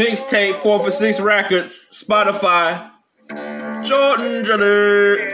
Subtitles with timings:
[0.00, 2.90] Mixtape, 4 for 6 Records, Spotify.
[3.84, 5.29] Jordan Jelly.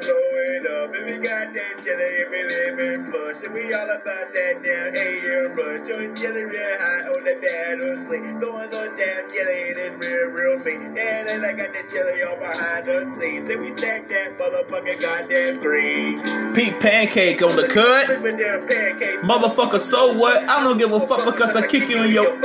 [0.00, 0.94] Care cause I blow it up.
[0.94, 3.42] If we got that jelly, if we live in plush.
[3.44, 5.88] And we all about that damn AM rush.
[5.88, 8.40] Showing jelly real high on the battle sleep.
[8.40, 10.74] Going on damn jelly, it is real, real me.
[11.00, 13.48] And then I got the jelly all behind the scenes.
[13.48, 16.18] Then we stack that motherfucking goddamn three.
[16.54, 18.06] Pete Pancake on the cut.
[18.06, 19.22] Flipping damn pancakes.
[19.24, 20.48] Motherfucker, so what?
[20.48, 22.38] I don't give a fuck because I kick you in your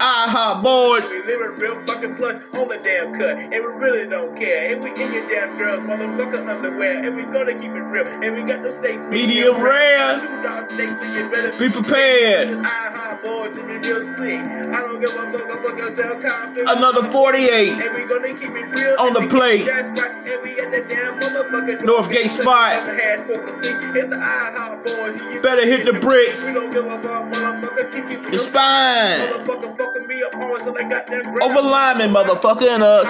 [0.00, 1.08] aha boys.
[1.10, 4.72] We living real fucking plush on the damn cut, and we really don't care.
[4.72, 8.06] And we in your damn girls, motherfucker underwear, and we gonna keep it real.
[8.06, 10.20] And we got no steaks, Medium rare.
[10.20, 12.48] two dollar steaks, and you better Be prepared.
[12.58, 12.99] Uh-huh.
[13.10, 14.38] I boys to be real slick.
[14.40, 16.68] I don't give a fuck, I fuck yourself confident.
[16.70, 17.68] Another 48.
[17.72, 18.96] And we gonna keep it real.
[19.00, 19.66] On the plate.
[19.66, 20.28] That's right.
[20.30, 21.80] And we at the damn motherfucker.
[21.80, 22.88] Northgate spot.
[22.88, 25.20] It's the IHOP boys.
[25.20, 26.44] and you Better hit the bricks.
[26.44, 27.92] We don't give a fuck, motherfucker.
[27.92, 29.20] Keep it The spine.
[29.20, 32.68] Motherfucker fucking me up hard so they got that great- Over lineman, motherfucker.
[32.68, 33.04] And uh,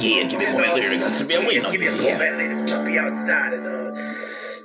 [0.00, 1.20] yeah, give me more lyrics.
[1.20, 1.96] I've waiting on Give me a you.
[1.96, 2.18] little Yeah.
[2.18, 3.96] bit later, so be outside and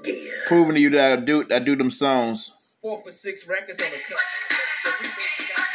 [0.05, 0.29] yeah.
[0.47, 2.51] Proving to you that I do, I do them songs.
[2.81, 5.68] Four for six records on the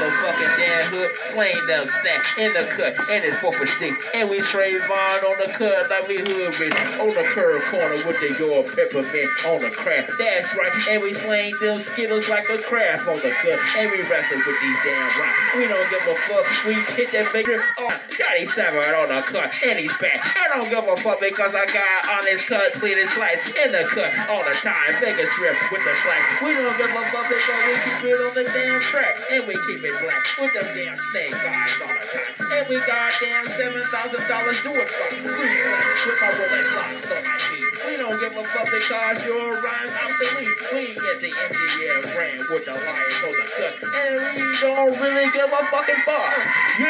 [0.00, 1.10] motherfucking damn hood.
[1.30, 2.96] Slaying them snack in the cut.
[3.10, 3.96] And it's four for six.
[4.14, 6.72] And we Trayvon on the cut like we hood rich.
[7.00, 10.12] On the curve corner with the your peppermint on the craft.
[10.18, 10.72] That's right.
[10.88, 13.58] And we slaying them skittles like a craft on the cut.
[13.76, 15.54] And we wrestle with these damn rocks.
[15.56, 16.46] We don't give a fuck.
[16.66, 17.62] We hit that bigger.
[17.78, 19.50] Oh, Johnny Seven on the cut.
[19.62, 20.24] And he's back.
[20.36, 22.72] I don't give a fuck because I got on his cut.
[22.74, 24.96] Pleated slice in the cut all the time.
[25.00, 26.40] Bigger strip with the slack.
[26.42, 29.16] We don't give a fuck because we keep it on the damn track.
[29.30, 32.52] And we keep it black with them damn snake eyes all the time.
[32.52, 37.12] And we got damn seven thousand dollars do it for free with my Rolex locks
[37.12, 37.69] on my feet.
[38.00, 40.48] Don't give a fuck because your rhymes obsolete.
[40.72, 43.76] We get the MGM brand with the lions on the cut.
[43.92, 46.32] And we don't really give a fucking fuck.
[46.80, 46.88] Yeah,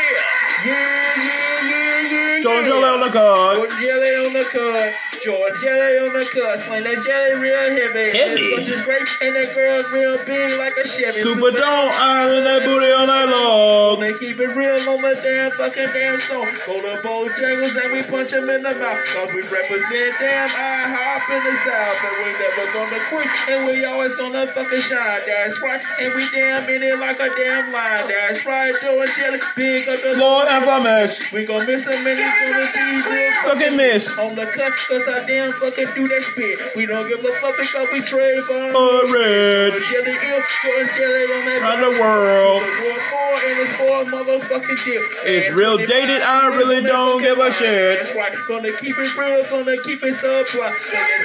[0.66, 2.42] yeah, yeah, yeah, yeah.
[2.42, 2.70] George yeah.
[2.70, 3.56] Jelly on the cut.
[3.56, 4.94] George jelly on the cut.
[5.24, 6.58] George jelly on the cut.
[6.60, 8.16] Sling that jelly real heavy.
[8.16, 8.54] Heavy.
[8.54, 9.08] Bunch is great.
[9.20, 11.20] And that girl's real big like a Chevy.
[11.26, 14.00] Super don't iron that booty on that log.
[14.00, 16.46] They keep it real on the damn fucking damn song.
[16.66, 19.04] Go to Bojangles and we punch them in the mouth.
[19.10, 21.98] Cause we represent damn I hop in the south.
[22.04, 23.28] And we never gonna quit.
[23.48, 25.20] And we always gonna fucking shine.
[25.26, 25.82] That's right.
[26.00, 28.06] And we damn in it like a damn line.
[28.08, 28.74] That's right.
[28.80, 29.40] Joe and Jelly.
[29.56, 31.32] Big up the Lord Infamous.
[31.32, 34.16] We gon' miss him and he's gonna be real Fucking miss.
[34.18, 36.58] on the cut, cause I damn fucking do that spit.
[36.76, 39.84] We don't give a fuck because we trade for Orange.
[39.90, 42.62] Jelly ill, George jelly on that Around the world.
[42.62, 45.02] War four and it's four motherfucking deal.
[45.24, 47.98] It's real dated, I really don't give a shit.
[48.00, 50.68] That's right, gonna keep it real, gonna keep it supply.
[50.68, 50.74] Gonna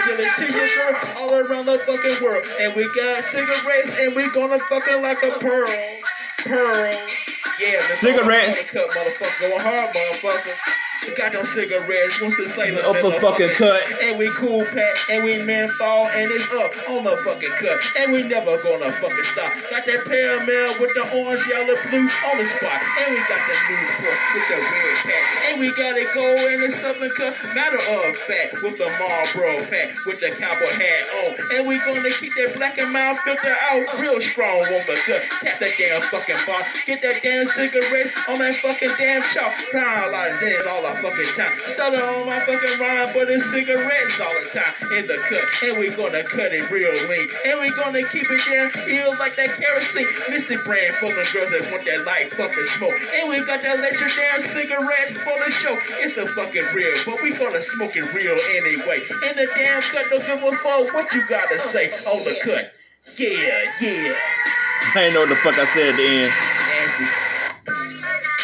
[0.06, 2.46] jelly girl all around the fucking world.
[2.60, 5.68] And we got cigarettes and we gonna fucking like a pearl.
[6.40, 6.94] Pearl.
[7.60, 8.70] Yeah, Cigarettes.
[8.70, 10.56] Cut, motherfucker, going hard, motherfucker.
[11.14, 13.82] Got those cigarettes, once the sailor Up the fucking cut.
[14.02, 17.80] And we cool pack, and we men fall, and it's up on the fucking cut.
[17.98, 19.54] And we never gonna fucking stop.
[19.70, 22.82] Got that paramel with the orange, yellow, blue on the spot.
[23.00, 25.24] And we got the new force with the red pack.
[25.46, 27.34] And we got it gold and the southern cut.
[27.54, 31.56] Matter of fact, with the Marlboro pack, with the cowboy hat on.
[31.56, 35.22] And we gonna keep that black and mild filter out real strong on the cut.
[35.42, 36.84] Tap that damn fucking box.
[36.86, 39.54] Get that damn cigarette on that fucking damn chalk.
[39.70, 41.58] Crying like this all the fucking time.
[41.74, 45.44] Stutter on my fucking rhyme, but it's cigarettes all the time in the cut.
[45.64, 47.30] And we gonna cut it real lean.
[47.46, 50.08] And we gonna keep it damn ill like that kerosene.
[50.30, 52.96] Mystic brand of girls that want that light fucking smoke.
[53.20, 55.78] And we got that electric damn cigarette for the show.
[56.00, 59.00] It's a fucking real, but we gonna smoke it real anyway.
[59.30, 62.72] In the damn cut, don't give a fuck what you gotta say on the cut.
[63.18, 64.16] Yeah, yeah.
[64.96, 66.34] I ain't know what the fuck I said at the end.
[66.70, 67.25] Nasty.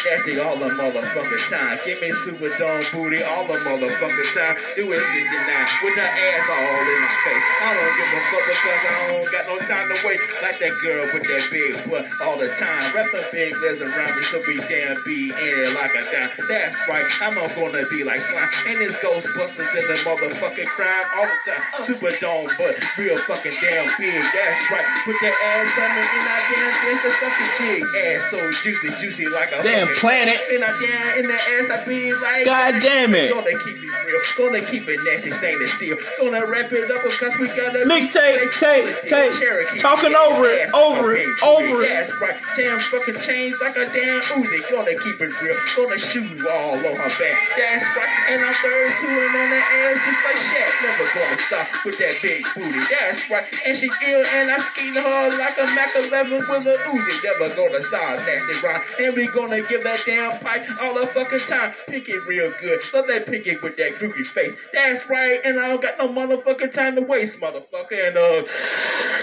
[0.02, 1.78] Nasty all the motherfucking time.
[1.86, 4.56] Give me super dome booty all the motherfucking time.
[4.74, 7.46] Do it 69 with her ass all in my face.
[7.62, 10.18] I don't give a fuck because I don't got no time to wait.
[10.42, 12.82] Like that girl with that big butt all the time.
[12.90, 16.34] Wrap the big legs around me so we damn be in it like a dime.
[16.50, 18.50] That's right, I'm not gonna be like slime.
[18.66, 21.62] And it's Ghostbusters in the motherfucking crime all the time.
[21.86, 24.18] Super dome, but real fucking damn big.
[24.18, 24.86] That's right.
[25.06, 27.82] Put that ass on me and I didn't dance the fucking jig.
[28.02, 30.38] Ass so juicy, juicy like a Damn, planet.
[30.50, 33.32] And I down in the ass, I be like, God damn it.
[33.32, 35.96] Gonna keep it real, gonna keep it nasty, stainless steel.
[36.18, 39.32] Gonna wrap it up because we got a Mixtape, tape, tape.
[39.32, 39.78] Cherokee.
[39.78, 41.88] Talking over it, over it, over it.
[41.88, 42.36] That's right.
[42.56, 44.70] Jam fucking chains like a damn Uzi.
[44.70, 47.36] Gonna keep it real, gonna shoot all on her back.
[47.56, 48.12] That's right.
[48.30, 50.70] And I'm 32 and on the ass just like Shaq.
[50.82, 52.80] Never gonna stop with that big booty.
[52.90, 53.44] That's right.
[53.66, 57.24] And she ill and I skeet her like a Mac 11 with a Uzi.
[57.24, 58.82] Never gonna stop nasty rhyme.
[59.00, 61.72] And we gonna give that damn pipe all the fucking time.
[61.88, 62.80] Pick it real good.
[62.92, 64.56] Love that pick it with that groovy face.
[64.72, 65.40] That's right.
[65.44, 68.08] And I don't got no motherfucking time to waste, motherfucker.
[68.08, 68.46] And uh,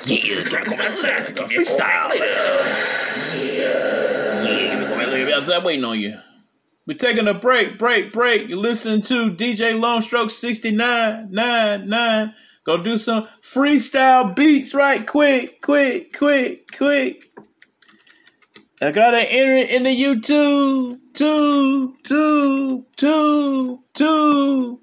[0.06, 1.35] Yeah, gotta go outside.
[1.35, 2.15] Gotta freestyle.
[3.35, 6.17] Yeah, yeah, outside waiting on you.
[6.85, 8.50] We're taking a break, break, break.
[8.50, 12.33] You're listening to DJ Longstroke 69, 9, 9.
[12.65, 17.31] Go do some freestyle beats right quick, quick, quick, quick.
[18.81, 24.80] I gotta enter in the YouTube, tube, tube, tube, tube.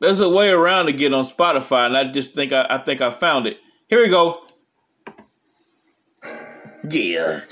[0.00, 3.00] There's a way around to get on Spotify, and I just think I, I think
[3.00, 3.58] I found it.
[3.88, 4.42] Here we go.
[6.90, 7.42] Yeah.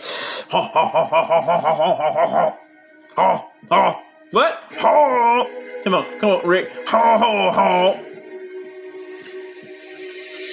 [0.51, 2.59] Ha ha ha ha ha ha ha ha ha ha.
[3.15, 4.03] Ha ha.
[4.33, 4.53] What?
[4.73, 5.47] Ha.
[5.85, 6.71] Come on, come on, Rick.
[6.89, 8.08] Ha ha ha.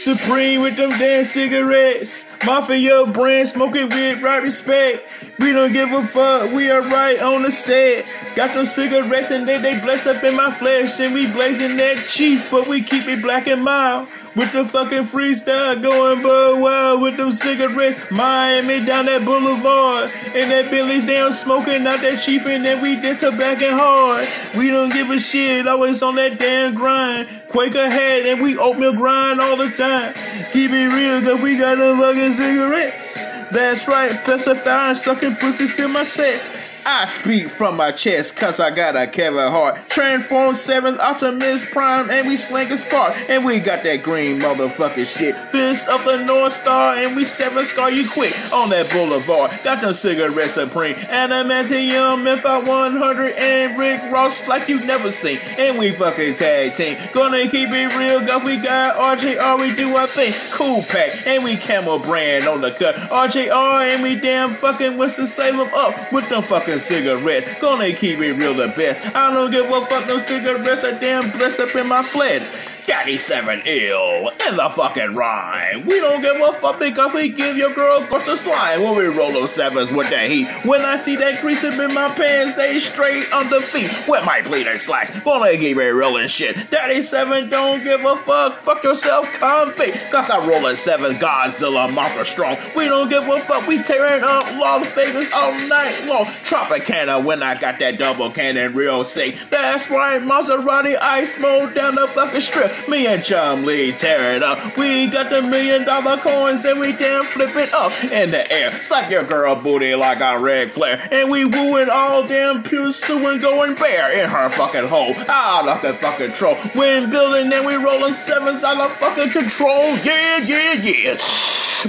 [0.05, 2.25] Supreme with them damn cigarettes.
[2.45, 5.03] Mafia brand smoking with right respect.
[5.37, 8.05] We don't give a fuck, we are right on the set.
[8.35, 10.99] Got them cigarettes and they, they blessed up in my flesh.
[10.99, 14.07] And we blazing that chief, but we keep it black and mild.
[14.35, 18.11] With the fucking freestyle going but wild with them cigarettes.
[18.11, 20.11] Miami down that boulevard.
[20.33, 24.27] And that Billy's down smoking out that chief and then we did tobacco hard.
[24.57, 27.27] We don't give a shit, always on that damn grind.
[27.49, 30.13] Quaker hat and we oatmeal grind all the time.
[30.53, 33.34] Keep it real, cause we got them fucking cigarettes.
[33.51, 36.64] That's right, specify and sucking pussy still my set.
[36.87, 39.89] I speak from my chest, cause I got a Kevin Hart.
[39.89, 43.15] Transform 7th Optimus Prime, and we slang a spark.
[43.27, 45.35] And we got that green motherfucking shit.
[45.51, 49.49] Fist of the North Star, and we seven scar you quick on that boulevard.
[49.63, 50.93] Got them cigarettes supreme.
[50.93, 55.39] Adamantium, Menthol 100, and Rick Ross like you never seen.
[55.57, 56.99] And we fucking tag team.
[57.13, 60.33] Gonna keep it real, cause we got RJR, we do our thing.
[60.51, 62.95] Cool pack, and we camel brand on the cut.
[62.95, 67.59] RJR, and we damn fucking Winston-Salem up with them fucking a cigarette.
[67.59, 69.15] Gonna keep it real the best.
[69.15, 70.83] I don't give a fuck no cigarettes.
[70.83, 72.41] I damn blessed up in my flat.
[72.85, 75.85] 37 ill in the fucking rhyme.
[75.85, 79.05] We don't give a fuck because we give your girl crush the slime when we
[79.05, 80.47] roll those sevens with that heat.
[80.65, 84.23] When I see that creasing up in my pants, they straight on the feet with
[84.23, 85.19] my bleeder slacks.
[85.21, 86.57] Gonna keep it rolling shit.
[86.57, 88.59] 37 don't give a fuck.
[88.59, 90.11] Fuck yourself, convict.
[90.11, 92.57] Cause I rolling seven Godzilla monster strong.
[92.75, 93.65] We don't give a fuck.
[93.67, 96.25] We tearing up Las Vegas all night long.
[96.25, 99.37] Tropicana when I got that double cannon real sick.
[99.49, 100.97] That's right, Maserati.
[101.01, 102.74] I smoke down the fucking strip.
[102.87, 104.77] Me and Chumlee tear it up.
[104.77, 108.71] We got the million dollar coins and we damn flip it up in the air.
[108.83, 111.07] Slap your girl booty like on Ric Flair.
[111.11, 115.15] And we wooing all damn pure suing going bare in her fucking hole.
[115.27, 116.55] Out of the fucking troll.
[116.73, 119.95] When building and we rolling sevens out of fucking control.
[119.97, 121.17] Yeah, yeah, yeah.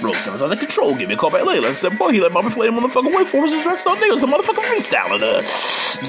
[0.02, 0.94] Roll sevens out of control.
[0.94, 1.74] Give me a call back later.
[1.74, 4.22] 7 He let Bobby play him the fucking way forwards and Rex on niggas.
[4.22, 5.20] A motherfucking freestyle.
[5.20, 5.42] Uh,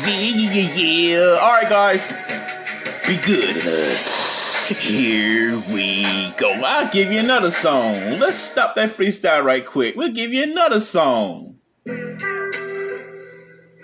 [0.06, 1.40] yeah, yeah, yeah, yeah.
[1.42, 2.12] Alright, guys.
[3.08, 3.56] Be good.
[4.68, 6.52] Here we go.
[6.52, 8.20] I'll give you another song.
[8.20, 9.96] Let's stop that freestyle right quick.
[9.96, 11.60] We'll give you another song.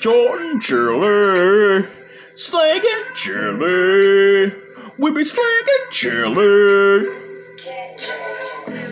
[0.01, 1.87] Jordan Shirley,
[2.35, 4.51] slanging chili.
[4.97, 7.07] We be slanging chili.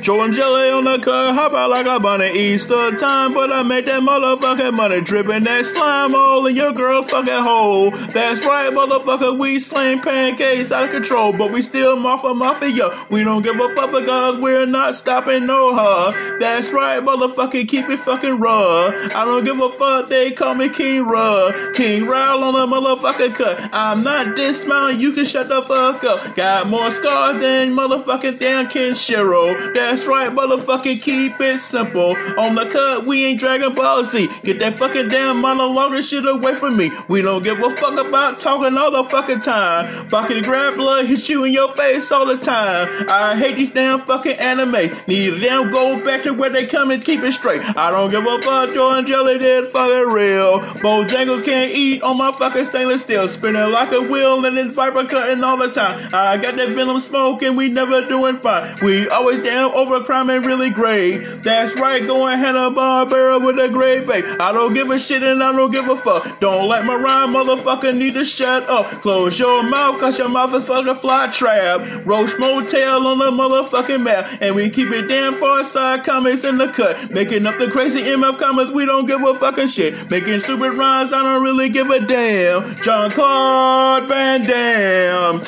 [0.01, 3.85] Jordan jelly on the cut, hop out like a bunny Easter time, but I make
[3.85, 7.91] that motherfucking money dripping that slime all in your girl fucking hole.
[7.91, 12.89] That's right, motherfucker, we slang pancakes out of control, but we still mafia mafia.
[13.11, 16.39] We don't give a fuck because we're not stopping no her.
[16.39, 18.87] That's right, motherfucker, keep it fucking raw.
[18.87, 21.51] I don't give a fuck, they call me King Raw.
[21.73, 23.69] King Raul on the motherfucker cut.
[23.71, 26.35] I'm not dismounting, you can shut the fuck up.
[26.35, 29.73] Got more scars than motherfucking damn Kenshiro.
[29.75, 32.15] That's right, motherfucker, keep it simple.
[32.37, 34.29] On the cut, we ain't Dragon Ball Z.
[34.43, 36.91] Get that fucking damn monologue and shit away from me.
[37.07, 40.07] We don't give a fuck about talking all the fucking time.
[40.09, 42.87] Bucket grab blood, hit you in your face all the time.
[43.09, 44.91] I hate these damn fucking anime.
[45.07, 47.61] Need damn go back to where they come and keep it straight.
[47.77, 50.59] I don't give a fuck, Jordan Jelly did fucking real.
[50.59, 53.27] Bojangles can't eat on my fucking stainless steel.
[53.27, 55.99] Spinning like a wheel and then viper cutting all the time.
[56.13, 58.77] I got that venom smoke and we never doing fine.
[58.81, 61.19] We always damn over crime and really great.
[61.43, 64.23] That's right, going Hanna Barbera with a great bait.
[64.39, 66.39] I don't give a shit and I don't give a fuck.
[66.39, 68.85] Don't let my rhyme, motherfucker, need to shut up.
[69.01, 71.81] Close your mouth, cause your mouth is fucking fly trap.
[72.05, 74.29] Roach Motel on the motherfucking map.
[74.39, 77.09] And we keep it damn far side comments in the cut.
[77.11, 80.09] Making up the crazy MF comments, we don't give a fucking shit.
[80.11, 82.63] Making stupid rhymes, I don't really give a damn.
[82.81, 85.43] Jean-Claude Van Damme.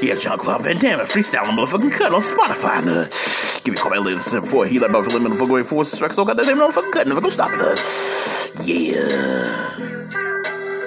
[0.00, 3.62] Yeah, Jean-Claude Van Damme, a freestyle motherfucking cut on Spotify.
[3.64, 5.90] Give me a call back later before he let about for limit motherfucker going force
[5.90, 7.06] strike so goddamn motherfucking cut.
[7.06, 7.50] Never gonna stop.
[7.52, 7.76] Uh,
[8.64, 10.01] yeah.